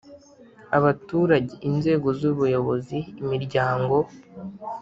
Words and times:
Abaturage 0.77 1.53
inzego 1.69 2.07
z 2.17 2.21
ubuyobozi 2.31 2.97
imiryango 3.21 3.95